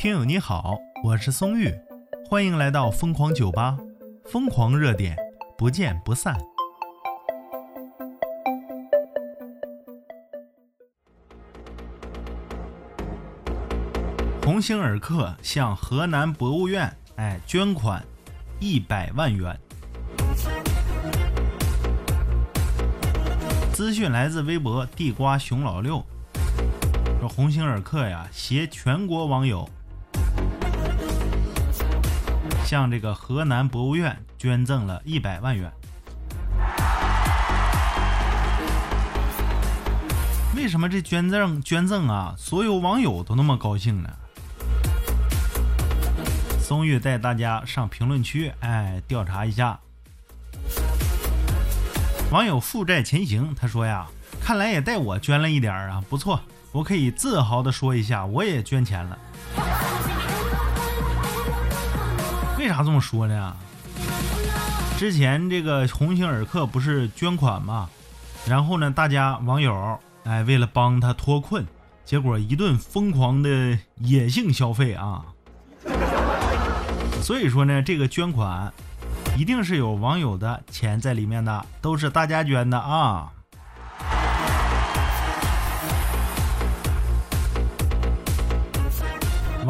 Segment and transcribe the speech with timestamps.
[0.00, 1.70] 听友你好，我是松玉，
[2.26, 3.76] 欢迎来到疯狂酒吧，
[4.24, 5.14] 疯狂热点，
[5.58, 6.34] 不见不散。
[14.42, 18.02] 鸿星尔克向河南博物院哎捐款
[18.58, 19.54] 一百万元。
[23.74, 26.02] 资讯来自微博地瓜熊老六，
[27.20, 29.68] 说鸿星尔克呀携全国网友
[32.70, 35.72] 向这个河南博物院捐赠了一百万元。
[40.54, 44.08] 为什么这捐赠捐赠啊，所有网友都那么高兴呢？
[46.62, 49.76] 松玉带大家上评论区，哎，调查一下。
[52.30, 54.06] 网友负债前行，他说呀，
[54.40, 56.40] 看来也带我捐了一点啊，不错，
[56.70, 59.18] 我可以自豪的说一下，我也捐钱了。
[62.60, 63.56] 为啥这么说呢？
[64.98, 67.88] 之前这个鸿星尔克不是捐款嘛，
[68.46, 71.66] 然后呢，大家网友哎，为了帮他脱困，
[72.04, 75.24] 结果一顿疯狂的野性消费啊。
[77.22, 78.70] 所以说呢，这个捐款
[79.38, 83.32] 一定是有网友的钱在里面的，都是大家捐的啊。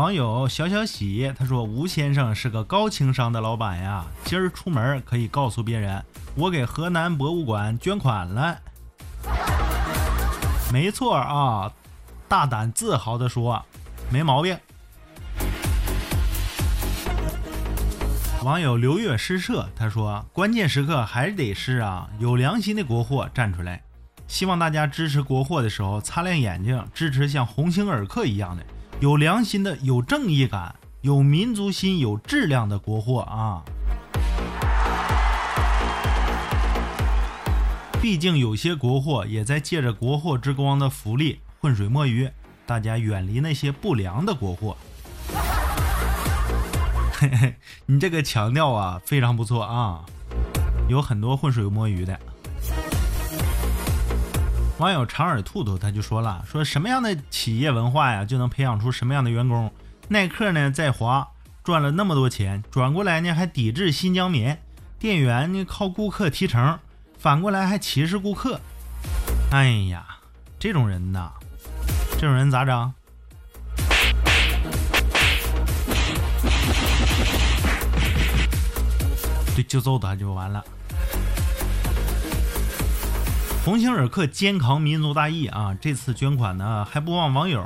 [0.00, 6.02] 网友小小喜他说：“吴先生是个高情商的老板呀，今儿出门可以告诉别人，
[6.36, 8.58] 我给河南博物馆捐款了。”
[10.72, 11.70] 没错啊，
[12.26, 13.62] 大胆自豪的说，
[14.08, 14.58] 没毛病。
[18.42, 23.82] 网友刘月诗社他说：“关键时刻还得是啊，有良心的国货站出来。
[24.26, 28.64] 希望大家支持国货的时候擦亮眼睛，支持像鸿星尔克一样的
[29.00, 33.62] 有良心的、有正义感、有民族心、有质量的国货啊！
[38.02, 42.28] 毕竟有些国货也在借着国货之光的福利浑水摸鱼，
[42.66, 44.76] 大家远离那些不良的国货。”
[47.18, 47.54] 嘿嘿，
[47.86, 50.04] 你这个强调啊，非常不错啊，
[50.90, 52.20] 有很多浑水摸鱼的。
[54.80, 59.70] 网友长耳兔兔他就说了，说什么样的企业文化呀，就能培养出什么样的员工。
[60.08, 61.28] 耐克呢，在华
[61.62, 64.62] 赚了那么多钱，转过来呢还抵制新疆棉，
[64.98, 66.78] 店员呢靠顾客提成，
[67.18, 68.58] 反过来还歧视顾客。
[69.50, 70.06] 哎呀，
[70.58, 71.30] 这种人呐，
[72.18, 72.94] 这种人咋整？
[79.54, 80.64] 对就揍他就完了。
[83.62, 85.76] 鸿星尔克肩扛民族大义啊！
[85.78, 87.62] 这次捐款呢，还不忘网友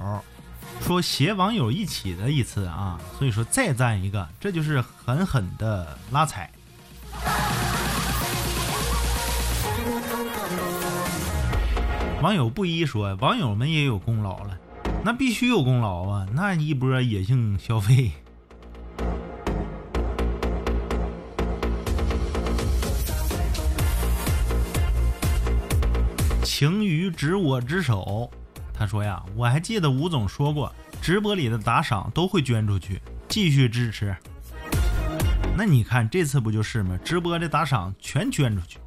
[0.80, 6.50] 说携网友一起的一次啊，所以说再赞一个，这就是狠狠的拉踩。
[12.20, 14.58] 网友不一说，网友们也有功劳了，
[15.04, 16.26] 那必须有功劳啊！
[16.32, 18.10] 那一波野性消费。
[26.56, 28.30] 情于执我之手，
[28.72, 30.72] 他说呀，我还记得吴总说过，
[31.02, 34.16] 直播里的打赏都会捐出去，继续支持。
[35.56, 36.96] 那你看这次不就是吗？
[37.04, 38.78] 直播的打赏全捐出去。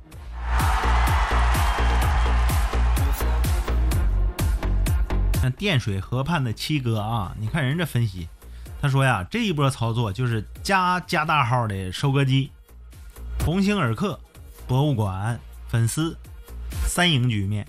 [5.44, 8.29] 那电水河畔的七哥啊，你看人这分析，
[8.81, 12.50] 他说呀，这一波操作就是加加大号的收割机，
[13.44, 14.17] 鸿星尔克
[14.66, 16.17] 博物馆粉丝。
[16.85, 17.65] 三赢局面。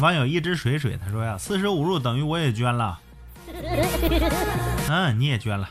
[0.00, 2.98] 网友一只水水他说呀，四舍五入等于我也捐了。
[4.88, 5.68] 嗯，你也捐了。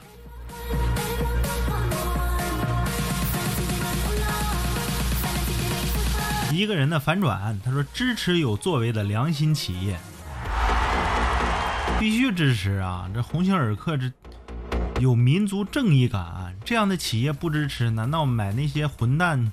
[6.52, 9.98] 一个人的反转，他说支持有作为的良心企业，
[12.00, 13.10] 必须支持啊！
[13.14, 14.12] 这鸿星尔克这
[15.00, 16.39] 有民族正义感。
[16.70, 19.52] 这样的企业不支持，难道买那些混蛋、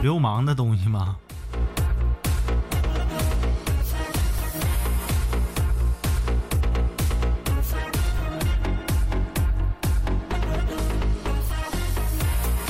[0.00, 1.18] 流氓的东西吗？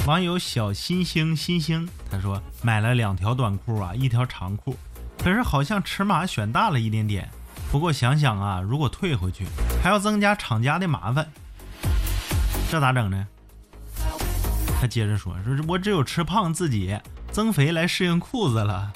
[0.04, 4.76] 网友小星星星星他说买了两条短裤啊，一条长裤，
[5.22, 7.30] 可是好像尺码选大了一点点。
[7.70, 9.46] 不过想想啊，如果退回去，
[9.84, 11.30] 还要增加厂家的麻烦。
[12.70, 13.26] 这咋整呢？
[14.80, 16.96] 他接着说：“说我只有吃胖自己
[17.32, 18.92] 增肥来适应裤子了。”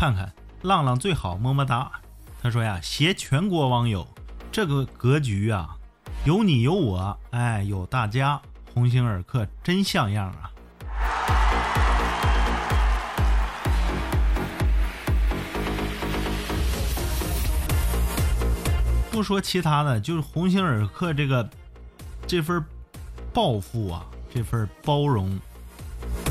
[0.00, 0.32] 看看
[0.62, 1.90] 浪浪最好，么么哒。
[2.42, 4.06] 他说呀，携全国网友，
[4.50, 5.76] 这个格局啊，
[6.24, 8.40] 有你有我，哎，有大家，
[8.72, 10.50] 鸿星尔克真像样啊。
[19.18, 21.50] 不说其他的，就是鸿星尔克这个
[22.24, 22.64] 这份
[23.34, 25.36] 抱负啊，这份包容，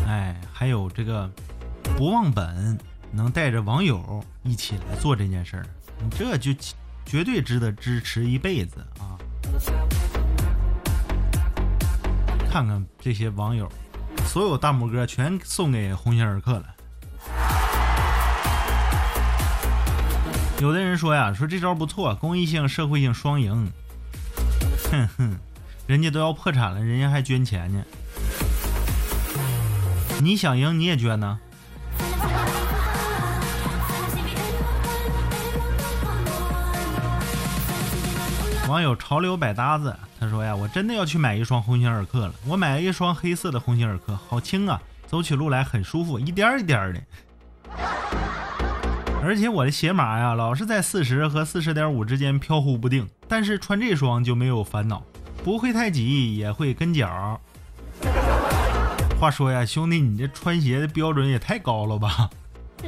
[0.07, 1.29] 哎，还有这个
[1.97, 2.79] 不忘本，
[3.11, 5.65] 能带着网友一起来做这件事儿，
[6.01, 6.53] 你这就
[7.05, 9.19] 绝对值得支持一辈子啊！
[12.49, 13.69] 看看这些网友，
[14.27, 16.76] 所有大拇哥全送给鸿星尔克了。
[20.59, 23.71] 有的人说呀，说这招不错，公益性、社会性双赢。
[24.89, 25.37] 哼哼，
[25.85, 27.83] 人家都要破产了，人家还捐钱呢。
[30.19, 31.39] 你想赢，你也捐呢？
[38.67, 42.33] 网友潮流百搭子他说呀，我真的要去买一双鸿星尔克了。
[42.47, 47.01] 我买了一双黑色的鸿星尔克，好轻啊，走起路来很舒服，一颠一颠的。
[49.27, 53.05] 而且我的鞋码呀，老是在四十和四十点五之间飘忽不定。
[53.27, 55.03] 但是穿这双就没有烦恼，
[55.43, 57.37] 不会太挤，也会跟脚。
[59.19, 62.29] 话说呀，兄弟，你这穿鞋的标准也太高了吧？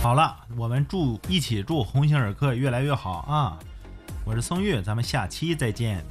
[0.00, 3.58] 好了，我们祝一起祝鸿星尔克越来越好啊！
[4.24, 6.02] 我是宋玉，咱们下期再见。